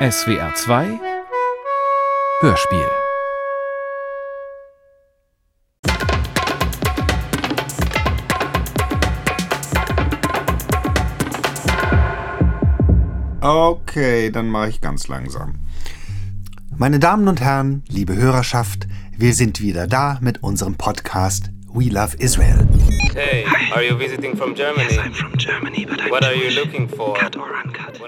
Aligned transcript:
SWR 0.00 0.52
2 0.56 1.00
Hörspiel 2.40 2.88
Okay, 13.40 14.32
dann 14.32 14.48
mache 14.48 14.70
ich 14.70 14.80
ganz 14.80 15.06
langsam. 15.06 15.60
Meine 16.76 16.98
Damen 16.98 17.28
und 17.28 17.40
Herren, 17.40 17.84
liebe 17.86 18.16
Hörerschaft, 18.16 18.88
wir 19.16 19.32
sind 19.32 19.60
wieder 19.60 19.86
da 19.86 20.18
mit 20.20 20.42
unserem 20.42 20.74
Podcast 20.74 21.50
We 21.72 21.84
Love 21.84 22.16
Israel. 22.18 22.66
Hey, 23.14 23.44
are 23.72 23.84
you 23.84 23.96
visiting 23.96 24.36
from 24.36 24.56
Germany? 24.56 24.88
Yes, 24.90 24.98
I'm 24.98 25.12
from 25.12 25.36
Germany, 25.38 25.86
but 25.86 26.00
I 26.00 26.10
What 26.10 26.24
are 26.24 26.34
you 26.34 26.50
looking 26.50 26.88
for? 26.88 27.14
cut 27.14 27.36
or 27.36 27.46
uncut. 27.62 28.00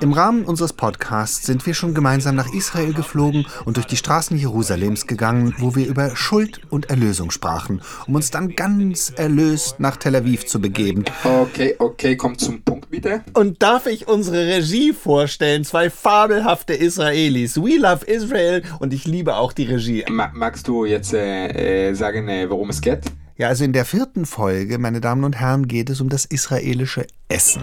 Im 0.00 0.12
Rahmen 0.14 0.44
unseres 0.46 0.72
Podcasts 0.72 1.44
sind 1.44 1.66
wir 1.66 1.74
schon 1.74 1.92
gemeinsam 1.92 2.34
nach 2.34 2.50
Israel 2.54 2.94
geflogen 2.94 3.46
und 3.66 3.76
durch 3.76 3.86
die 3.86 3.96
Straßen 3.98 4.38
Jerusalems 4.38 5.06
gegangen, 5.06 5.54
wo 5.58 5.74
wir 5.76 5.86
über 5.86 6.16
Schuld 6.16 6.62
und 6.70 6.88
Erlösung 6.88 7.30
sprachen, 7.30 7.82
um 8.06 8.14
uns 8.14 8.30
dann 8.30 8.54
ganz 8.56 9.10
erlöst 9.10 9.80
nach 9.80 9.98
Tel 9.98 10.16
Aviv 10.16 10.46
zu 10.46 10.62
begeben. 10.62 11.04
Okay, 11.24 11.74
okay, 11.78 12.16
kommt 12.16 12.40
zum 12.40 12.62
Punkt 12.62 12.88
bitte. 12.90 13.22
Und 13.34 13.62
darf 13.62 13.86
ich 13.86 14.08
unsere 14.08 14.46
Regie 14.46 14.94
vorstellen? 14.94 15.64
Zwei 15.64 15.90
fabelhafte 15.90 16.72
Israelis. 16.72 17.56
We 17.60 17.76
love 17.76 18.06
Israel 18.06 18.62
und 18.78 18.94
ich 18.94 19.04
liebe 19.04 19.36
auch 19.36 19.52
die 19.52 19.64
Regie. 19.64 20.06
Ma 20.08 20.30
magst 20.32 20.68
du 20.68 20.86
jetzt 20.86 21.12
äh, 21.12 21.88
äh, 21.90 21.94
sagen, 21.94 22.28
äh, 22.28 22.48
worum 22.48 22.70
es 22.70 22.80
geht? 22.80 23.02
Ja, 23.40 23.46
also 23.46 23.62
in 23.62 23.72
der 23.72 23.84
vierten 23.84 24.26
Folge, 24.26 24.78
meine 24.78 25.00
Damen 25.00 25.22
und 25.22 25.38
Herren, 25.38 25.68
geht 25.68 25.90
es 25.90 26.00
um 26.00 26.08
das 26.08 26.24
israelische 26.24 27.06
Essen. 27.28 27.62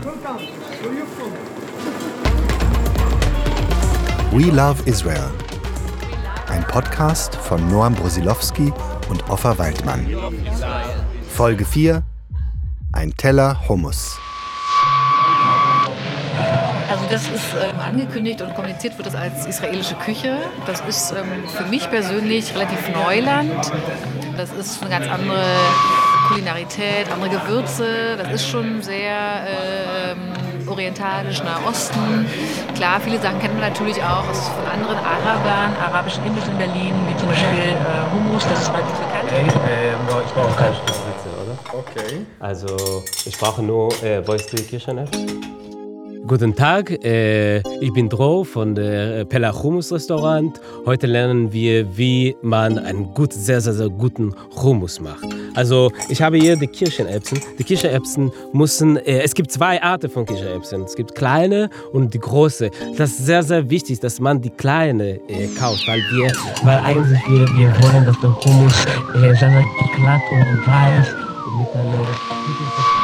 We 4.31 4.45
Love 4.51 4.81
Israel. 4.85 5.29
Ein 6.47 6.65
Podcast 6.67 7.35
von 7.35 7.67
Noam 7.67 7.93
Brosilowski 7.93 8.71
und 9.09 9.29
Offa 9.29 9.57
Waldmann. 9.57 10.07
Folge 11.27 11.65
4. 11.65 12.03
Ein 12.93 13.11
Teller 13.17 13.67
Hummus. 13.67 14.17
Also 16.89 17.03
das 17.09 17.23
ist 17.23 17.53
ähm, 17.61 17.79
angekündigt 17.81 18.41
und 18.41 18.55
kommuniziert 18.55 18.97
wird 18.97 19.07
das 19.07 19.15
als 19.15 19.45
israelische 19.45 19.95
Küche. 19.95 20.37
Das 20.67 20.79
ist 20.87 21.11
ähm, 21.11 21.49
für 21.49 21.65
mich 21.65 21.89
persönlich 21.89 22.55
relativ 22.55 22.87
Neuland. 22.93 23.73
Das 24.37 24.51
ist 24.51 24.81
eine 24.81 24.89
ganz 24.89 25.07
andere 25.07 25.43
Kulinarität, 26.27 27.11
andere 27.11 27.29
Gewürze. 27.29 28.17
Das 28.17 28.31
ist 28.33 28.47
schon 28.47 28.81
sehr 28.81 29.45
ähm, 29.47 30.67
orientalisch, 30.67 31.41
Nahosten. 31.43 32.25
Klar, 32.75 32.99
viele 32.99 33.19
Sachen 33.19 33.39
kennt 33.39 33.53
man 33.59 33.69
natürlich 33.69 34.01
auch 34.01 34.27
aus, 34.27 34.49
von 34.49 34.65
anderen 34.65 34.97
Arabern, 34.97 35.75
arabischen 35.81 36.25
Imbiss 36.25 36.47
in 36.47 36.57
Berlin, 36.57 36.93
wie 37.07 37.17
zum 37.17 37.29
Beispiel 37.29 37.69
äh, 37.69 38.13
Hummus, 38.13 38.43
das 38.43 38.61
ist 38.63 38.73
weit 38.73 38.85
bekannt. 38.85 39.55
Ähm, 39.69 39.95
ich 40.25 40.33
brauche 40.33 40.55
keine 40.55 40.75
Spritze, 40.75 41.29
oder? 41.41 41.79
Okay. 41.79 42.25
Also, 42.39 43.03
ich 43.25 43.37
brauche 43.37 43.61
nur, 43.61 43.91
äh, 44.03 44.25
wo 44.27 44.33
ist 44.33 44.51
die 44.51 44.63
Kirchen-Apps? 44.63 45.17
Guten 46.27 46.55
Tag, 46.55 46.89
äh, 47.03 47.59
ich 47.81 47.93
bin 47.93 48.09
Dro 48.09 48.43
von 48.43 48.73
der 48.73 49.25
Pella 49.25 49.53
Hummus 49.53 49.91
Restaurant. 49.91 50.59
Heute 50.83 51.05
lernen 51.05 51.53
wir, 51.53 51.95
wie 51.95 52.35
man 52.41 52.79
einen 52.79 53.13
gut, 53.13 53.31
sehr, 53.31 53.61
sehr, 53.61 53.73
sehr 53.73 53.89
guten 53.89 54.33
Hummus 54.55 54.99
macht. 54.99 55.23
Also, 55.53 55.91
ich 56.09 56.23
habe 56.23 56.37
hier 56.37 56.55
die 56.55 56.65
Kirschenerbsen. 56.65 57.39
Die 57.59 57.63
Kirschenerbsen 57.63 58.31
müssen, 58.53 58.97
äh, 58.97 59.21
es 59.21 59.35
gibt 59.35 59.51
zwei 59.51 59.79
Arten 59.83 60.09
von 60.09 60.25
Kirschenerbsen. 60.25 60.83
Es 60.85 60.95
gibt 60.95 61.13
kleine 61.13 61.69
und 61.93 62.11
die 62.15 62.19
große. 62.19 62.71
Das 62.97 63.11
ist 63.11 63.25
sehr, 63.27 63.43
sehr 63.43 63.69
wichtig, 63.69 63.99
dass 63.99 64.19
man 64.19 64.41
die 64.41 64.49
kleine 64.49 65.19
äh, 65.29 65.47
kauft, 65.59 65.87
weil 65.87 65.99
wir, 66.11 66.31
weil 66.63 66.79
eigentlich 66.79 67.19
wir, 67.27 67.47
wir 67.55 67.83
wollen, 67.83 68.03
dass 68.03 68.19
der 68.21 68.35
Hummus 68.43 68.73
äh, 69.13 69.19
sehr, 69.19 69.35
sehr 69.35 69.65
glatt 69.95 70.21
und 70.31 70.67
weiß 70.67 71.07
und 71.45 71.59
mit 71.59 71.75
einer 71.75 72.94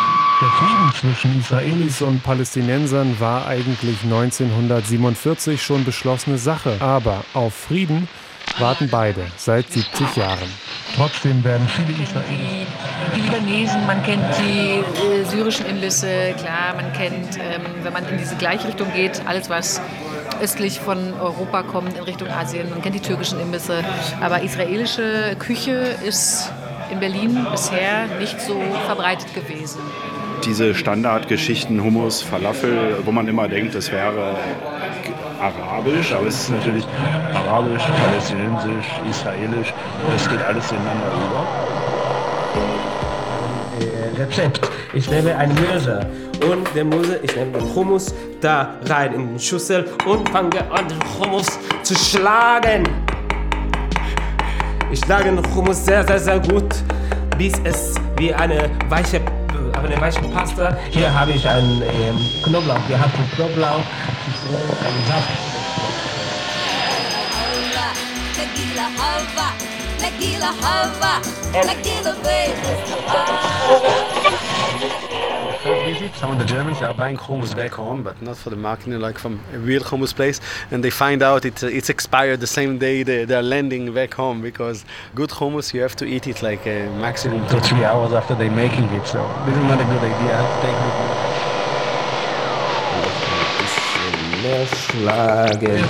Der 0.42 0.50
Frieden 0.50 0.92
zwischen 1.00 1.40
Israelis 1.40 2.02
und 2.02 2.24
Palästinensern 2.24 3.20
war 3.20 3.46
eigentlich 3.46 4.02
1947 4.04 5.62
schon 5.62 5.86
beschlossene 5.86 6.40
Sache. 6.40 6.78
Aber 6.80 7.24
auf 7.36 7.54
Frieden 7.54 8.08
warten 8.58 8.90
beide 8.90 9.28
seit 9.38 9.72
70 9.72 10.16
Jahren. 10.16 10.50
Trotzdem 10.96 11.44
werden 11.44 11.68
viele 11.68 11.92
Israelis 12.02 12.68
Die 13.16 13.22
Libanesen, 13.22 13.86
man 13.86 14.02
kennt 14.02 14.24
die 14.40 14.80
äh, 14.80 15.24
syrischen 15.26 15.68
Imbisse, 15.68 16.34
klar, 16.40 16.74
man 16.76 16.92
kennt, 16.94 17.38
ähm, 17.38 17.62
wenn 17.84 17.94
man 17.94 18.08
in 18.10 18.18
diese 18.18 18.36
gleiche 18.36 18.68
Richtung 18.68 18.92
geht, 18.94 19.22
alles 19.28 19.48
was 19.48 19.80
östlich 20.42 20.80
von 20.80 21.14
Europa 21.20 21.62
kommt, 21.62 21.96
in 21.96 22.04
Richtung 22.04 22.30
Asien, 22.30 22.68
man 22.72 22.82
kennt 22.82 22.96
die 22.96 23.00
türkischen 23.00 23.40
Imbisse. 23.40 23.84
Aber 24.22 24.42
israelische 24.42 25.36
Küche 25.38 25.96
ist 26.04 26.52
in 26.92 27.00
Berlin 27.00 27.46
bisher 27.52 28.08
nicht 28.20 28.42
so 28.42 28.60
verbreitet 28.88 29.36
gewesen. 29.36 29.80
Diese 30.46 30.76
Standardgeschichten, 30.76 31.84
Hummus, 31.84 32.22
Falafel, 32.22 32.98
wo 33.06 33.12
man 33.12 33.28
immer 33.28 33.48
denkt, 33.48 33.76
es 33.76 33.92
wäre 33.92 34.36
arabisch, 35.40 36.14
aber 36.14 36.28
es 36.28 36.42
ist 36.42 36.50
natürlich 36.52 36.86
arabisch, 37.34 37.84
palästinensisch, 37.84 38.88
israelisch, 39.10 39.74
das 40.12 40.30
geht 40.30 40.42
alles 40.42 40.72
ineinander 40.72 41.08
über. 41.08 41.82
Rezept. 44.22 44.70
Ich 44.94 45.10
nehme 45.10 45.36
einen 45.36 45.56
Mörser 45.56 46.06
und 46.50 46.68
der 46.76 46.86
Mörser, 46.86 47.24
ich 47.24 47.36
nehme 47.36 47.52
den 47.52 47.76
Hummus 47.76 48.14
da 48.40 48.76
rein 48.86 49.14
in 49.14 49.34
die 49.34 49.44
Schüssel 49.44 49.86
und 50.06 50.30
fange 50.30 50.60
an, 50.72 50.88
den 50.88 51.00
Hummus 51.20 51.48
zu 51.84 51.96
schlagen. 51.96 52.84
Ich 54.92 55.00
schlage 55.00 55.32
den 55.32 55.56
Hummus 55.56 55.86
sehr, 55.86 56.06
sehr, 56.06 56.20
sehr 56.20 56.40
gut, 56.40 56.76
bis 57.38 57.54
es 57.64 57.96
wie 58.18 58.34
eine 58.34 58.70
weiche, 58.90 59.22
äh, 59.84 59.92
eine 59.92 60.02
weiche 60.02 60.22
Pasta. 60.22 60.78
Hier 60.92 61.14
habe 61.14 61.32
ich 61.32 61.48
einen 61.48 61.82
ähm, 61.82 62.18
Knoblauch. 62.44 62.88
Wir 62.88 63.00
haben 63.00 63.12
den 63.14 63.32
Knoblauch, 63.36 63.84
einen 64.84 65.06
Saft. 65.08 65.30
Nagila 68.38 68.88
hava, 68.98 69.48
Nagila 70.02 70.52
Nagila 71.66 72.16
Some 75.62 76.32
of 76.32 76.40
the 76.40 76.46
Germans 76.46 76.82
are 76.82 76.92
buying 76.92 77.18
hummus 77.18 77.56
back 77.56 77.74
home, 77.74 78.02
but 78.02 78.20
not 78.20 78.36
for 78.36 78.50
the 78.50 78.56
marketing, 78.56 79.00
like 79.00 79.20
from 79.20 79.40
a 79.54 79.60
real 79.60 79.82
hummus 79.84 80.12
place. 80.16 80.42
And 80.72 80.84
they 80.84 80.90
find 80.90 81.22
out 81.22 81.46
it, 81.46 81.64
uh, 81.64 81.68
it's 81.68 81.88
expired 81.88 82.40
the 82.40 82.48
same 82.48 82.80
day 82.80 83.04
they, 83.04 83.26
they're 83.26 83.44
landing 83.44 83.94
back 83.94 84.16
home 84.16 84.42
because 84.42 84.86
good 85.14 85.30
hummus, 85.30 85.72
you 85.72 85.82
have 85.82 85.96
to 85.98 86.06
eat 86.06 86.26
it 86.26 86.42
like 86.42 86.66
a 86.66 86.90
maximum 87.00 87.48
two, 87.48 87.60
three 87.60 87.84
hours 87.84 88.12
after 88.12 88.34
they're 88.34 88.50
making 88.50 88.86
it. 88.86 89.06
So 89.06 89.22
this 89.46 89.56
is 89.56 89.64
not 89.66 89.80
a 89.80 89.86
good 89.86 90.04
idea. 90.04 90.38
Take 90.64 90.82
Mehr 94.42 94.66
schlagen. 94.66 95.86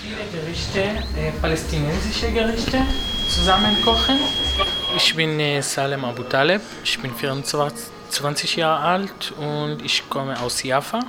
viele 0.00 0.24
Gerichte, 0.32 0.80
äh, 0.80 1.32
palästinensische 1.42 2.32
Gerichte, 2.32 2.78
zusammenkochen. 3.28 4.18
Ich 4.96 5.14
bin 5.14 5.38
äh, 5.38 5.60
Salem 5.60 6.06
Abu 6.06 6.22
Taleb, 6.22 6.62
ich 6.82 6.98
bin 6.98 7.14
24 7.14 7.97
Jahre 8.56 8.80
alt 8.80 9.32
und 9.38 9.84
ich 9.84 10.08
komme 10.08 10.40
aus 10.40 10.62
Jaffa. 10.62 11.00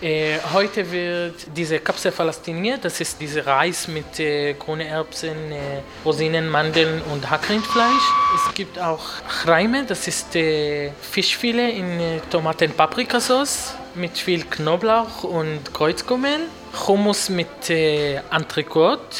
Äh, 0.00 0.38
heute 0.52 0.90
wird 0.90 1.34
diese 1.56 1.78
Kapsel 1.78 2.12
palästiniert, 2.12 2.84
das 2.84 3.00
ist 3.00 3.20
dieser 3.20 3.46
Reis 3.46 3.88
mit 3.88 4.20
äh, 4.20 4.52
grünen 4.54 4.86
Erbsen, 4.86 5.52
äh, 5.52 5.80
Rosinen, 6.04 6.48
Mandeln 6.48 7.00
und 7.12 7.30
Hackrindfleisch. 7.30 8.06
Es 8.36 8.54
gibt 8.54 8.78
auch 8.78 9.00
Chreime, 9.42 9.84
das 9.84 10.06
ist 10.06 10.36
äh, 10.36 10.90
Fischfilet 11.00 11.70
in 11.78 12.00
äh, 12.00 12.20
Tomaten-Paprikasauce 12.28 13.76
mit 13.94 14.18
viel 14.18 14.44
Knoblauch 14.44 15.24
und 15.24 15.72
Kreuzkümmel, 15.72 16.40
Hummus 16.86 17.28
mit 17.28 17.70
äh, 17.70 18.16
Entrecote 18.30 19.16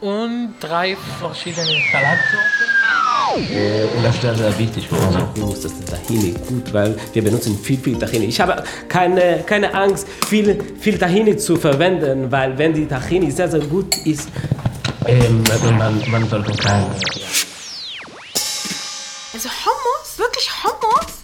und 0.00 0.54
drei 0.60 0.96
verschiedene 1.18 1.76
Salatsorten. 1.90 2.79
Äh, 3.36 3.84
und 3.96 4.02
das 4.02 4.14
ist 4.16 4.22
sehr, 4.22 4.58
wichtig 4.58 4.88
für 4.88 4.96
unseren 4.96 5.34
Hummus, 5.34 5.60
dass 5.60 5.72
der 5.78 5.98
Tahini 5.98 6.34
gut, 6.48 6.72
weil 6.72 6.96
wir 7.12 7.22
benutzen 7.22 7.58
viel, 7.62 7.78
viel 7.78 7.98
Tahini. 7.98 8.26
Ich 8.26 8.40
habe 8.40 8.64
keine, 8.88 9.42
keine 9.46 9.72
Angst, 9.74 10.06
viel, 10.26 10.58
viel 10.80 10.98
Tahini 10.98 11.36
zu 11.36 11.56
verwenden, 11.56 12.30
weil 12.30 12.56
wenn 12.58 12.74
die 12.74 12.86
Tahini 12.86 13.30
sehr, 13.30 13.48
sehr 13.48 13.60
gut 13.60 13.96
ist, 14.06 14.28
ähm, 15.06 15.44
man, 15.78 16.02
man 16.10 16.28
sollte 16.28 16.52
keine... 16.52 16.86
Also 19.32 19.48
Hummus? 19.48 20.18
Wirklich 20.18 20.50
Hummus? 20.64 21.20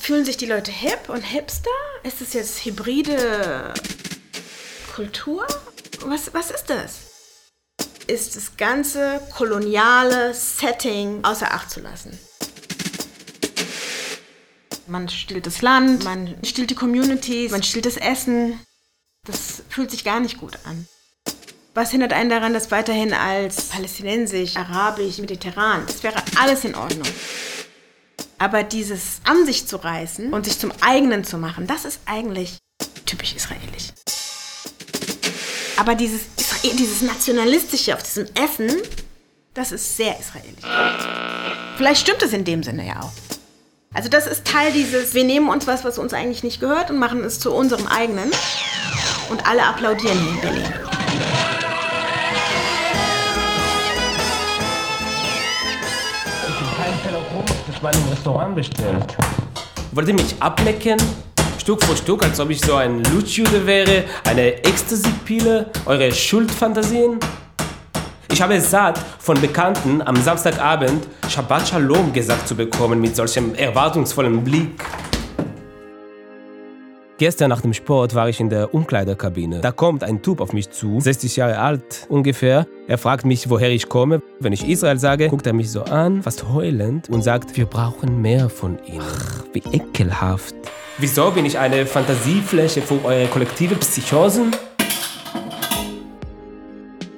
Fühlen 0.00 0.24
sich 0.24 0.38
die 0.38 0.46
Leute 0.46 0.70
hip 0.70 1.08
und 1.08 1.22
hipster? 1.22 1.70
Ist 2.02 2.20
es 2.20 2.32
jetzt 2.32 2.64
hybride 2.64 3.74
Kultur? 4.94 5.46
Was, 6.06 6.32
was 6.32 6.50
ist 6.50 6.70
das? 6.70 7.09
Ist 8.10 8.34
das 8.34 8.56
ganze 8.56 9.20
koloniale 9.36 10.34
Setting 10.34 11.22
außer 11.22 11.54
Acht 11.54 11.70
zu 11.70 11.78
lassen? 11.78 12.18
Man 14.88 15.08
stiehlt 15.08 15.46
das 15.46 15.62
Land, 15.62 16.02
man 16.02 16.34
stiehlt 16.44 16.70
die 16.70 16.74
Communities, 16.74 17.52
man 17.52 17.62
stiehlt 17.62 17.86
das 17.86 17.96
Essen. 17.96 18.58
Das 19.24 19.62
fühlt 19.68 19.92
sich 19.92 20.02
gar 20.02 20.18
nicht 20.18 20.38
gut 20.38 20.58
an. 20.64 20.88
Was 21.74 21.92
hindert 21.92 22.12
einen 22.12 22.30
daran, 22.30 22.52
das 22.52 22.72
weiterhin 22.72 23.12
als 23.12 23.68
palästinensisch, 23.68 24.56
arabisch, 24.56 25.18
mediterran, 25.18 25.84
das 25.86 26.02
wäre 26.02 26.20
alles 26.36 26.64
in 26.64 26.74
Ordnung. 26.74 27.06
Aber 28.38 28.64
dieses 28.64 29.20
an 29.22 29.46
sich 29.46 29.68
zu 29.68 29.76
reißen 29.76 30.32
und 30.32 30.46
sich 30.46 30.58
zum 30.58 30.72
eigenen 30.80 31.22
zu 31.22 31.38
machen, 31.38 31.68
das 31.68 31.84
ist 31.84 32.00
eigentlich 32.06 32.58
typisch 33.06 33.36
israelisch. 33.36 33.92
Aber 35.76 35.94
dieses, 35.94 36.22
dieses 36.62 37.02
nationalistische 37.02 37.94
auf 37.94 38.02
diesem 38.02 38.26
Essen, 38.34 38.70
das 39.54 39.72
ist 39.72 39.96
sehr 39.96 40.18
israelisch. 40.18 40.64
Vielleicht 41.76 42.02
stimmt 42.02 42.22
es 42.22 42.32
in 42.32 42.44
dem 42.44 42.62
Sinne 42.62 42.86
ja 42.86 43.00
auch. 43.00 43.12
Also 43.92 44.08
das 44.08 44.26
ist 44.26 44.44
Teil 44.44 44.72
dieses, 44.72 45.14
wir 45.14 45.24
nehmen 45.24 45.48
uns 45.48 45.66
was, 45.66 45.84
was 45.84 45.98
uns 45.98 46.12
eigentlich 46.12 46.44
nicht 46.44 46.60
gehört 46.60 46.90
und 46.90 46.98
machen 46.98 47.24
es 47.24 47.40
zu 47.40 47.52
unserem 47.52 47.86
eigenen. 47.86 48.30
Und 49.30 49.46
alle 49.46 49.64
applaudieren 49.64 50.18
hier 50.18 50.30
in 50.30 50.40
Berlin. 50.40 50.72
Ich 56.48 56.58
bin 56.58 56.68
kein 56.76 57.02
Teller 57.02 57.24
Hummus, 57.32 57.56
das 57.66 57.82
man 57.82 57.94
im 57.94 58.08
Restaurant 58.10 58.54
bestellt. 58.54 59.16
Wollt 59.92 60.08
ihr 60.08 60.14
mich 60.14 60.34
ablecken? 60.40 60.98
Stück 61.60 61.84
für 61.84 61.94
Stück, 61.94 62.24
als 62.24 62.40
ob 62.40 62.48
ich 62.48 62.58
so 62.58 62.74
ein 62.76 63.04
Lutschjude 63.04 63.66
wäre, 63.66 64.04
eine 64.24 64.64
Ecstasy-Pille, 64.64 65.66
eure 65.84 66.10
Schuldfantasien? 66.10 67.20
Ich 68.32 68.40
habe 68.40 68.54
es 68.54 68.70
satt, 68.70 68.98
von 69.18 69.38
Bekannten 69.38 70.00
am 70.00 70.16
Samstagabend 70.16 71.06
Shabbat 71.28 71.68
Shalom 71.68 72.14
gesagt 72.14 72.48
zu 72.48 72.54
bekommen 72.54 72.98
mit 73.02 73.14
solchem 73.14 73.54
erwartungsvollen 73.54 74.42
Blick. 74.42 74.82
Gestern 77.20 77.50
nach 77.50 77.60
dem 77.60 77.74
Sport 77.74 78.14
war 78.14 78.30
ich 78.30 78.40
in 78.40 78.48
der 78.48 78.72
Umkleiderkabine. 78.72 79.60
Da 79.60 79.72
kommt 79.72 80.02
ein 80.04 80.22
Typ 80.22 80.40
auf 80.40 80.54
mich 80.54 80.70
zu, 80.70 81.00
60 81.00 81.36
Jahre 81.36 81.58
alt 81.58 82.06
ungefähr. 82.08 82.66
Er 82.88 82.96
fragt 82.96 83.26
mich, 83.26 83.50
woher 83.50 83.68
ich 83.68 83.90
komme. 83.90 84.22
Wenn 84.38 84.54
ich 84.54 84.66
Israel 84.66 84.98
sage, 84.98 85.28
guckt 85.28 85.46
er 85.46 85.52
mich 85.52 85.70
so 85.70 85.82
an, 85.82 86.22
fast 86.22 86.48
heulend, 86.48 87.10
und 87.10 87.20
sagt, 87.20 87.58
wir 87.58 87.66
brauchen 87.66 88.22
mehr 88.22 88.48
von 88.48 88.78
ihnen. 88.86 89.02
Ach, 89.02 89.44
wie 89.52 89.62
ekelhaft. 89.70 90.54
Wieso 90.96 91.30
bin 91.30 91.44
ich 91.44 91.58
eine 91.58 91.84
Fantasiefläche 91.84 92.80
für 92.80 93.04
eure 93.04 93.26
kollektive 93.26 93.74
Psychosen? 93.74 94.52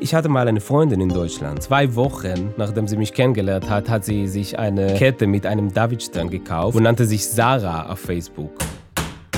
Ich 0.00 0.16
hatte 0.16 0.28
mal 0.28 0.48
eine 0.48 0.60
Freundin 0.60 1.00
in 1.00 1.10
Deutschland. 1.10 1.62
Zwei 1.62 1.94
Wochen 1.94 2.52
nachdem 2.56 2.88
sie 2.88 2.96
mich 2.96 3.14
kennengelernt 3.14 3.70
hat, 3.70 3.88
hat 3.88 4.04
sie 4.04 4.26
sich 4.26 4.58
eine 4.58 4.94
Kette 4.94 5.28
mit 5.28 5.46
einem 5.46 5.72
Davidstern 5.72 6.28
gekauft 6.28 6.76
und 6.76 6.82
nannte 6.82 7.04
sich 7.04 7.24
Sarah 7.24 7.92
auf 7.92 8.00
Facebook. 8.00 8.50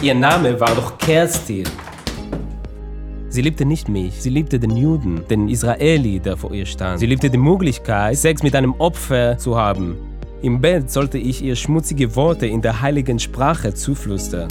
Ihr 0.05 0.15
Name 0.15 0.61
war 0.61 0.75
doch 0.75 0.99
Kerstin. 0.99 1.65
Sie 3.31 3.41
liebte 3.41 3.65
nicht 3.65 3.89
mich, 3.89 4.21
sie 4.21 4.29
liebte 4.29 4.61
den 4.61 4.77
Juden, 4.77 5.27
den 5.31 5.49
Israeli, 5.49 6.21
der 6.21 6.37
vor 6.37 6.53
ihr 6.53 6.67
stand. 6.67 6.99
Sie 7.01 7.07
liebte 7.07 7.31
die 7.31 7.39
Möglichkeit, 7.39 8.19
Sex 8.19 8.43
mit 8.43 8.55
einem 8.55 8.75
Opfer 8.75 9.39
zu 9.39 9.57
haben. 9.57 9.97
Im 10.43 10.61
Bett 10.61 10.91
sollte 10.91 11.17
ich 11.17 11.41
ihr 11.41 11.57
schmutzige 11.57 12.15
Worte 12.17 12.47
in 12.47 12.61
der 12.61 12.83
heiligen 12.83 13.19
Sprache 13.19 13.73
zuflüstern. 13.73 14.49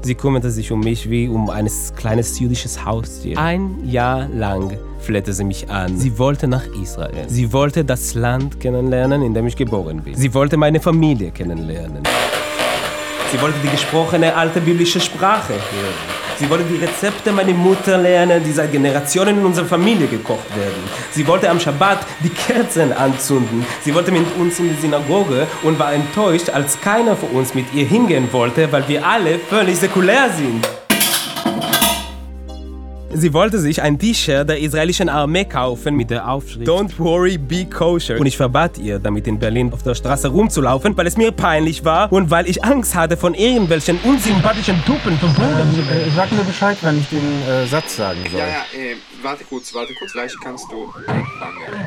Sie 0.00 0.14
kümmerte 0.14 0.50
sich 0.50 0.72
um 0.72 0.80
mich 0.80 1.10
wie 1.10 1.28
um 1.28 1.50
ein 1.50 1.68
kleines 1.96 2.40
jüdisches 2.40 2.82
Haustier. 2.82 3.36
Ein 3.36 3.86
Jahr 3.86 4.26
lang 4.28 4.78
flehte 5.00 5.34
sie 5.34 5.44
mich 5.44 5.68
an. 5.68 5.98
Sie 5.98 6.18
wollte 6.18 6.48
nach 6.48 6.64
Israel. 6.82 7.28
Sie 7.28 7.52
wollte 7.52 7.84
das 7.84 8.14
Land 8.14 8.58
kennenlernen, 8.58 9.20
in 9.20 9.34
dem 9.34 9.46
ich 9.46 9.56
geboren 9.56 10.00
bin. 10.00 10.14
Sie 10.14 10.32
wollte 10.32 10.56
meine 10.56 10.80
Familie 10.80 11.30
kennenlernen. 11.30 12.04
Sie 13.30 13.40
wollte 13.42 13.58
die 13.62 13.68
gesprochene 13.68 14.34
alte 14.34 14.58
biblische 14.58 15.00
Sprache 15.00 15.52
hören. 15.52 16.18
Sie 16.38 16.48
wollte 16.48 16.64
die 16.64 16.82
Rezepte 16.82 17.30
meiner 17.30 17.52
Mutter 17.52 17.98
lernen, 17.98 18.42
die 18.42 18.52
seit 18.52 18.72
Generationen 18.72 19.38
in 19.38 19.44
unserer 19.44 19.66
Familie 19.66 20.06
gekocht 20.06 20.48
werden. 20.56 20.82
Sie 21.10 21.26
wollte 21.26 21.50
am 21.50 21.60
Schabbat 21.60 21.98
die 22.20 22.30
Kerzen 22.30 22.90
anzünden. 22.92 23.66
Sie 23.82 23.94
wollte 23.94 24.12
mit 24.12 24.24
uns 24.38 24.58
in 24.60 24.70
die 24.70 24.80
Synagoge 24.80 25.46
und 25.62 25.78
war 25.78 25.92
enttäuscht, 25.92 26.48
als 26.48 26.80
keiner 26.80 27.16
von 27.16 27.28
uns 27.30 27.54
mit 27.54 27.66
ihr 27.74 27.84
hingehen 27.84 28.28
wollte, 28.32 28.72
weil 28.72 28.88
wir 28.88 29.04
alle 29.06 29.38
völlig 29.38 29.78
säkulär 29.78 30.30
sind. 30.34 30.66
Sie 33.10 33.32
wollte 33.32 33.58
sich 33.58 33.80
ein 33.80 33.98
T-Shirt 33.98 34.48
der 34.48 34.60
israelischen 34.60 35.08
Armee 35.08 35.46
kaufen 35.46 35.96
mit 35.96 36.10
der 36.10 36.28
Aufschrift 36.28 36.68
Don't 36.68 36.98
worry, 36.98 37.38
be 37.38 37.64
kosher. 37.64 38.20
Und 38.20 38.26
ich 38.26 38.36
verbat 38.36 38.76
ihr, 38.76 38.98
damit 38.98 39.26
in 39.26 39.38
Berlin 39.38 39.72
auf 39.72 39.82
der 39.82 39.94
Straße 39.94 40.28
rumzulaufen, 40.28 40.94
weil 40.94 41.06
es 41.06 41.16
mir 41.16 41.32
peinlich 41.32 41.86
war 41.86 42.12
und 42.12 42.30
weil 42.30 42.46
ich 42.48 42.62
Angst 42.62 42.94
hatte, 42.94 43.16
von 43.16 43.32
irgendwelchen 43.32 43.98
unsympathischen 44.04 44.84
Tuppen 44.84 45.18
zu 45.18 45.26
Dann, 45.38 45.74
äh, 45.90 46.10
sag 46.14 46.30
mir 46.32 46.44
Bescheid, 46.44 46.76
wenn 46.82 46.98
ich 46.98 47.08
den 47.08 47.42
äh, 47.48 47.66
Satz 47.66 47.96
sagen 47.96 48.18
soll. 48.30 48.40
Ja, 48.40 48.46
ja, 48.46 48.78
äh, 48.78 48.96
warte 49.22 49.44
kurz, 49.44 49.72
warte 49.72 49.94
kurz, 49.94 50.12
gleich 50.12 50.32
kannst 50.42 50.66
du. 50.70 50.92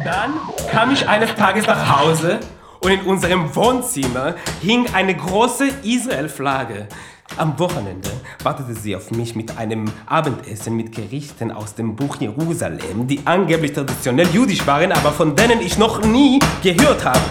Dann 0.03 0.33
kam 0.71 0.91
ich 0.91 1.07
eines 1.07 1.35
Tages 1.35 1.67
nach 1.67 1.99
Hause 1.99 2.39
und 2.79 2.91
in 2.91 3.01
unserem 3.01 3.55
Wohnzimmer 3.55 4.35
hing 4.61 4.87
eine 4.93 5.15
große 5.15 5.67
Israel-Flagge. 5.83 6.87
Am 7.37 7.57
Wochenende 7.57 8.09
wartete 8.43 8.73
sie 8.73 8.95
auf 8.95 9.09
mich 9.11 9.35
mit 9.35 9.57
einem 9.57 9.85
Abendessen 10.05 10.75
mit 10.75 10.91
Gerichten 10.91 11.51
aus 11.51 11.73
dem 11.75 11.95
Buch 11.95 12.17
Jerusalem, 12.19 13.07
die 13.07 13.21
angeblich 13.25 13.71
traditionell 13.71 14.27
jüdisch 14.27 14.67
waren, 14.67 14.91
aber 14.91 15.11
von 15.11 15.35
denen 15.35 15.61
ich 15.61 15.77
noch 15.77 16.03
nie 16.05 16.39
gehört 16.61 17.05
habe. 17.05 17.21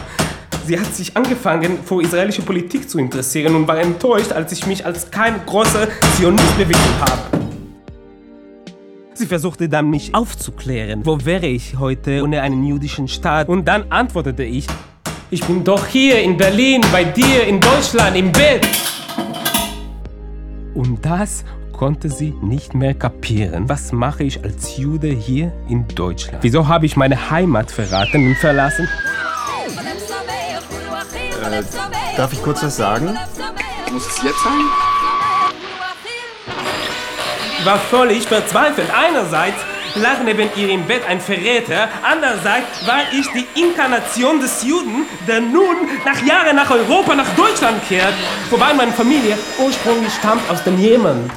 Sie 0.66 0.78
hat 0.78 0.94
sich 0.94 1.16
angefangen, 1.16 1.78
für 1.84 2.02
israelische 2.02 2.42
Politik 2.42 2.88
zu 2.88 2.98
interessieren 2.98 3.54
und 3.54 3.68
war 3.68 3.78
enttäuscht, 3.78 4.32
als 4.32 4.52
ich 4.52 4.66
mich 4.66 4.86
als 4.86 5.10
kein 5.10 5.44
großer 5.44 5.88
Zionist 6.16 6.56
bewiesen 6.56 7.00
habe. 7.00 7.22
Sie 9.14 9.26
versuchte 9.26 9.68
dann, 9.68 9.90
mich 9.90 10.14
aufzuklären. 10.14 11.04
Wo 11.04 11.18
wäre 11.24 11.46
ich 11.46 11.78
heute 11.78 12.22
ohne 12.22 12.40
einen 12.40 12.64
jüdischen 12.64 13.06
Staat? 13.06 13.48
Und 13.48 13.66
dann 13.68 13.92
antwortete 13.92 14.44
ich, 14.44 14.66
ich 15.30 15.44
bin 15.44 15.62
doch 15.62 15.86
hier 15.86 16.22
in 16.22 16.38
Berlin, 16.38 16.80
bei 16.90 17.04
dir 17.04 17.46
in 17.46 17.60
Deutschland, 17.60 18.16
im 18.16 18.32
Bett. 18.32 18.66
Und 20.74 21.04
das 21.04 21.44
konnte 21.72 22.08
sie 22.10 22.34
nicht 22.42 22.74
mehr 22.74 22.94
kapieren. 22.94 23.68
Was 23.68 23.92
mache 23.92 24.24
ich 24.24 24.44
als 24.44 24.76
Jude 24.76 25.08
hier 25.08 25.52
in 25.68 25.88
Deutschland? 25.88 26.42
Wieso 26.42 26.68
habe 26.68 26.86
ich 26.86 26.96
meine 26.96 27.30
Heimat 27.30 27.70
verraten 27.70 28.26
und 28.26 28.36
verlassen? 28.36 28.88
Äh, 31.42 31.62
darf 32.16 32.32
ich 32.32 32.42
kurz 32.42 32.62
was 32.62 32.76
sagen? 32.76 33.16
Muss 33.92 34.06
es 34.06 34.22
jetzt 34.22 34.42
sein? 34.42 34.60
Ich 37.58 37.66
war 37.66 37.78
völlig 37.78 38.26
verzweifelt. 38.26 38.88
Einerseits 38.94 39.58
lag 39.96 40.22
neben 40.24 40.48
ihr 40.56 40.70
im 40.70 40.84
Bett 40.86 41.02
ein 41.08 41.20
Verräter, 41.20 41.88
andererseits 42.02 42.86
war 42.86 43.02
ich 43.12 43.26
die 43.32 43.60
Inkarnation 43.60 44.40
des 44.40 44.64
Juden, 44.64 45.06
der 45.26 45.40
nun 45.40 45.76
nach 46.04 46.24
Jahren 46.24 46.56
nach 46.56 46.70
Europa, 46.70 47.14
nach 47.14 47.28
Deutschland 47.34 47.82
kehrt, 47.88 48.14
wobei 48.50 48.72
meine 48.74 48.92
Familie 48.92 49.36
ursprünglich 49.58 50.12
stammt 50.14 50.48
aus 50.50 50.62
dem 50.64 50.78
Jemen. 50.78 51.30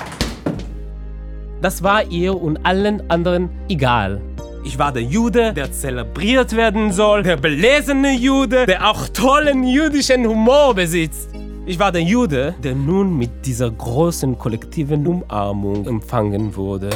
Das 1.62 1.81
war 1.81 2.03
ihr 2.12 2.36
und 2.36 2.65
allen 2.65 3.10
anderen 3.10 3.50
egal. 3.69 4.22
Ich 4.65 4.79
war 4.79 4.91
der 4.91 5.03
Jude, 5.03 5.53
der 5.53 5.72
zelebriert 5.72 6.55
werden 6.55 6.91
soll, 6.91 7.24
der 7.24 7.38
belesene 7.38 8.13
Jude, 8.13 8.65
der 8.65 8.89
auch 8.89 9.10
tollen 9.10 9.63
jüdischen 9.63 10.25
Humor 10.25 10.74
besitzt. 10.74 11.29
Ich 11.65 11.79
war 11.79 11.91
der 11.91 12.01
Jude, 12.01 12.55
der 12.63 12.75
nun 12.75 13.17
mit 13.17 13.45
dieser 13.45 13.72
großen 13.72 14.38
kollektiven 14.38 15.07
Umarmung 15.07 15.86
empfangen 15.86 16.55
wurde. 16.55 16.89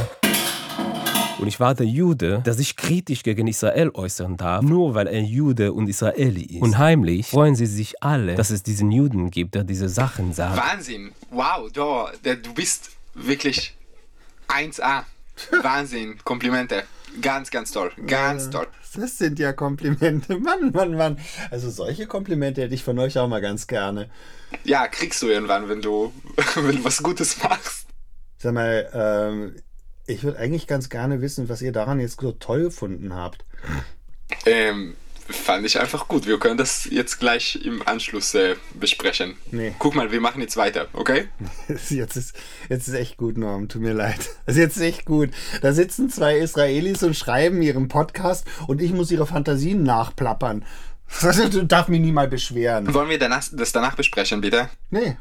Und 1.38 1.46
ich 1.46 1.60
war 1.60 1.74
der 1.74 1.86
Jude, 1.86 2.42
der 2.44 2.54
sich 2.54 2.76
kritisch 2.76 3.22
gegen 3.22 3.46
Israel 3.46 3.90
äußern 3.94 4.36
darf, 4.36 4.62
nur 4.62 4.94
weil 4.94 5.06
er 5.06 5.22
Jude 5.22 5.72
und 5.72 5.88
Israeli 5.88 6.44
ist. 6.44 6.62
Und 6.62 6.78
heimlich 6.78 7.28
freuen 7.28 7.54
sie 7.54 7.66
sich 7.66 8.02
alle, 8.02 8.34
dass 8.34 8.50
es 8.50 8.64
diesen 8.64 8.90
Juden 8.90 9.30
gibt, 9.30 9.54
der 9.54 9.62
diese 9.62 9.88
Sachen 9.88 10.32
sagt. 10.32 10.56
Wahnsinn! 10.56 11.12
Wow, 11.30 11.70
du, 11.72 12.06
du 12.22 12.54
bist 12.54 12.90
wirklich 13.14 13.76
1A. 14.48 15.04
Wahnsinn, 15.62 16.18
Komplimente. 16.24 16.82
Ganz, 17.22 17.50
ganz 17.50 17.70
toll. 17.70 17.92
Ganz 18.06 18.50
toll. 18.50 18.66
Das 18.96 19.18
sind 19.18 19.38
ja 19.38 19.52
Komplimente. 19.52 20.38
Mann, 20.40 20.72
Mann, 20.72 20.94
Mann. 20.94 21.18
Also 21.50 21.70
solche 21.70 22.06
Komplimente 22.06 22.62
hätte 22.62 22.74
ich 22.74 22.82
von 22.82 22.98
euch 22.98 23.18
auch 23.18 23.28
mal 23.28 23.40
ganz 23.40 23.66
gerne. 23.66 24.10
Ja, 24.64 24.88
kriegst 24.88 25.22
du 25.22 25.28
irgendwann, 25.28 25.68
wenn 25.68 25.82
du, 25.82 26.12
wenn 26.56 26.76
du 26.76 26.84
was 26.84 27.02
Gutes 27.02 27.42
machst. 27.42 27.86
Sag 28.38 28.54
mal, 28.54 28.88
ähm, 28.92 29.56
ich 30.08 30.24
würde 30.24 30.38
eigentlich 30.38 30.66
ganz 30.66 30.88
gerne 30.88 31.20
wissen, 31.20 31.48
was 31.48 31.62
ihr 31.62 31.72
daran 31.72 32.00
jetzt 32.00 32.20
so 32.20 32.32
toll 32.32 32.64
gefunden 32.64 33.14
habt. 33.14 33.44
Ähm, 34.46 34.94
fand 35.28 35.66
ich 35.66 35.78
einfach 35.78 36.08
gut. 36.08 36.26
Wir 36.26 36.38
können 36.38 36.56
das 36.56 36.88
jetzt 36.90 37.18
gleich 37.18 37.60
im 37.64 37.86
Anschluss 37.86 38.34
äh, 38.34 38.56
besprechen. 38.74 39.36
Nee. 39.50 39.74
Guck 39.78 39.94
mal, 39.94 40.10
wir 40.10 40.20
machen 40.20 40.40
jetzt 40.40 40.56
weiter, 40.56 40.88
okay? 40.94 41.28
Jetzt 41.90 42.16
ist, 42.16 42.34
jetzt 42.68 42.88
ist 42.88 42.94
echt 42.94 43.16
gut, 43.16 43.36
Norm. 43.36 43.68
Tut 43.68 43.82
mir 43.82 43.92
leid. 43.92 44.18
Das 44.46 44.56
ist 44.56 44.60
jetzt 44.60 44.80
echt 44.80 45.04
gut. 45.04 45.30
Da 45.60 45.72
sitzen 45.72 46.10
zwei 46.10 46.38
Israelis 46.38 47.02
und 47.02 47.14
schreiben 47.14 47.60
ihren 47.62 47.88
Podcast 47.88 48.46
und 48.66 48.80
ich 48.80 48.92
muss 48.92 49.10
ihre 49.10 49.26
Fantasien 49.26 49.82
nachplappern. 49.82 50.64
Du 51.50 51.64
darfst 51.64 51.88
mich 51.88 52.00
nie 52.00 52.12
mal 52.12 52.28
beschweren. 52.28 52.92
Wollen 52.92 53.08
wir 53.08 53.18
danach, 53.18 53.42
das 53.50 53.72
danach 53.72 53.96
besprechen, 53.96 54.42
bitte? 54.42 54.68
Nee. 54.90 55.16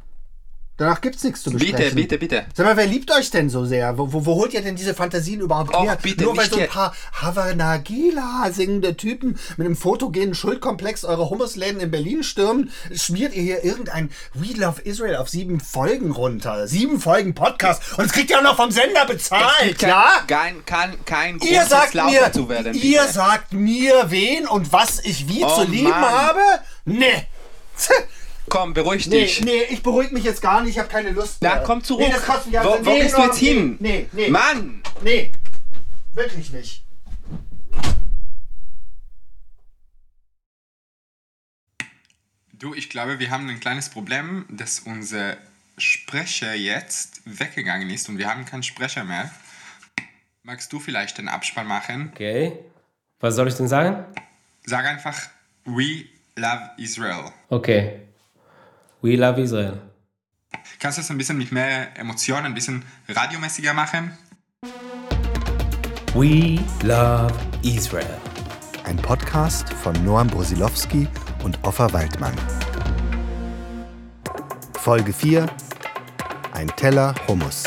Danach 0.79 1.01
gibt's 1.01 1.23
nichts 1.23 1.41
zu 1.41 1.49
besprechen. 1.49 1.75
Bitte, 1.77 1.95
bitte, 1.95 2.17
bitte. 2.19 2.45
Sag 2.53 2.67
mal, 2.67 2.77
wer 2.77 2.85
liebt 2.85 3.09
euch 3.11 3.31
denn 3.31 3.49
so 3.49 3.65
sehr? 3.65 3.97
Wo, 3.97 4.13
wo, 4.13 4.27
wo 4.27 4.35
holt 4.35 4.53
ihr 4.53 4.61
denn 4.61 4.75
diese 4.75 4.93
Fantasien 4.93 5.41
überhaupt 5.41 5.73
Och, 5.73 5.83
her? 5.83 5.97
bitte, 5.99 6.23
Nur 6.23 6.37
weil 6.37 6.47
so 6.47 6.57
ein 6.57 6.67
paar 6.67 6.93
Havana 7.13 7.77
Gila 7.77 8.51
singende 8.51 8.95
Typen 8.95 9.39
mit 9.57 9.65
einem 9.65 9.75
fotogenen 9.75 10.35
Schuldkomplex 10.35 11.03
eure 11.03 11.31
Hummusläden 11.31 11.79
in 11.81 11.89
Berlin 11.89 12.21
stürmen, 12.23 12.71
schmiert 12.93 13.33
ihr 13.33 13.41
hier 13.41 13.63
irgendein 13.65 14.11
We 14.35 14.53
Love 14.55 14.81
Israel 14.83 15.15
auf 15.15 15.29
sieben 15.29 15.59
Folgen 15.59 16.11
runter. 16.11 16.67
Sieben 16.67 16.99
Folgen 17.01 17.33
Podcast. 17.33 17.81
Und 17.97 18.05
es 18.05 18.11
kriegt 18.11 18.29
ihr 18.29 18.37
auch 18.37 18.43
noch 18.43 18.55
vom 18.55 18.69
Sender 18.69 19.05
bezahlt, 19.07 19.79
gibt 19.79 19.79
kein, 19.79 20.63
kein, 20.67 21.05
kein, 21.05 21.39
Grund, 21.39 21.51
Ihr 21.51 21.65
sagt 21.65 21.95
mir, 21.95 22.31
zu 22.31 22.49
werden. 22.49 22.75
ihr 22.75 23.01
bitte. 23.01 23.13
sagt 23.13 23.51
mir, 23.53 24.05
wen 24.11 24.47
und 24.47 24.71
was 24.71 24.99
ich 25.03 25.27
wie 25.27 25.43
Oh, 25.43 25.49
zu 25.49 25.63
lieben 25.63 25.89
Mann. 25.89 26.03
habe? 26.03 26.39
Nee. 26.85 27.25
Komm, 28.49 28.73
beruhig 28.73 29.07
Nee, 29.07 29.21
dich. 29.23 29.41
nee, 29.43 29.63
ich 29.69 29.83
beruhige 29.83 30.13
mich 30.13 30.23
jetzt 30.23 30.41
gar 30.41 30.61
nicht, 30.61 30.71
ich 30.71 30.79
habe 30.79 30.87
keine 30.89 31.09
Lust 31.11 31.41
mehr. 31.41 31.55
Na, 31.55 31.61
komm 31.63 31.83
zurück. 31.83 32.05
Nee, 32.07 32.13
das 32.13 32.25
kostet 32.25 32.51
mich 32.53 32.61
Wo- 32.63 32.85
wo 32.85 32.89
nee, 32.91 33.01
gehst 33.01 33.17
du 33.17 33.21
jetzt 33.23 33.37
hin? 33.39 33.75
Nee, 33.79 34.07
nee. 34.13 34.29
Mann! 34.29 34.81
Nee, 35.03 35.31
wirklich 36.13 36.51
nicht. 36.51 36.83
Du, 42.53 42.73
ich 42.73 42.89
glaube, 42.89 43.19
wir 43.19 43.29
haben 43.29 43.47
ein 43.49 43.59
kleines 43.59 43.89
Problem, 43.89 44.45
dass 44.49 44.79
unser 44.79 45.37
Sprecher 45.77 46.55
jetzt 46.55 47.21
weggegangen 47.25 47.89
ist 47.89 48.09
und 48.09 48.17
wir 48.17 48.27
haben 48.27 48.45
keinen 48.45 48.63
Sprecher 48.63 49.03
mehr. 49.03 49.29
Magst 50.43 50.73
du 50.73 50.79
vielleicht 50.79 51.17
den 51.19 51.27
Abspann 51.27 51.67
machen? 51.67 52.09
Okay. 52.13 52.57
Was 53.19 53.35
soll 53.35 53.47
ich 53.47 53.55
denn 53.55 53.67
sagen? 53.67 54.05
Sag 54.65 54.85
einfach 54.85 55.19
We 55.65 56.05
Love 56.35 56.71
Israel. 56.77 57.31
Okay. 57.49 57.99
We 58.99 59.15
love 59.15 59.39
Israel. 59.39 59.79
Kannst 60.79 60.97
du 60.97 61.01
es 61.01 61.11
ein 61.11 61.19
bisschen 61.19 61.37
mit 61.37 61.51
mehr 61.51 61.95
Emotionen, 61.99 62.47
ein 62.47 62.55
bisschen 62.55 62.83
radiomäßiger 63.07 63.71
machen? 63.71 64.17
We 66.15 66.59
love 66.83 67.31
Israel. 67.61 68.17
Ein 68.85 68.97
Podcast 68.97 69.71
von 69.71 69.93
Noam 70.03 70.27
Brosilowski 70.27 71.07
und 71.43 71.63
Offa 71.63 71.93
Waldmann. 71.93 72.33
Folge 74.79 75.13
4 75.13 75.45
Ein 76.53 76.67
Teller 76.69 77.13
Hummus. 77.27 77.65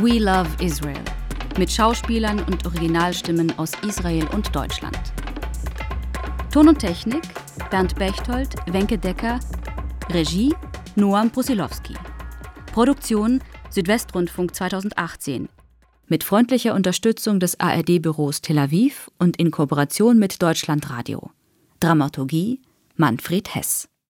We 0.00 0.18
Love 0.18 0.48
Israel 0.64 1.13
mit 1.58 1.70
Schauspielern 1.70 2.40
und 2.44 2.66
Originalstimmen 2.66 3.56
aus 3.58 3.72
Israel 3.86 4.26
und 4.32 4.54
Deutschland. 4.54 4.98
Ton 6.52 6.68
und 6.68 6.78
Technik 6.78 7.22
Bernd 7.70 7.94
Bechtold, 7.96 8.54
Wenke 8.66 8.98
Decker, 8.98 9.40
Regie 10.10 10.54
Noam 10.96 11.30
Brusilowski. 11.30 11.94
Produktion 12.72 13.40
Südwestrundfunk 13.70 14.54
2018 14.54 15.48
mit 16.06 16.22
freundlicher 16.22 16.74
Unterstützung 16.74 17.40
des 17.40 17.58
ARD-Büros 17.58 18.42
Tel 18.42 18.58
Aviv 18.58 19.10
und 19.18 19.36
in 19.38 19.50
Kooperation 19.50 20.18
mit 20.18 20.42
Deutschlandradio. 20.42 21.30
Dramaturgie 21.80 22.60
Manfred 22.96 23.54
Hess. 23.54 23.88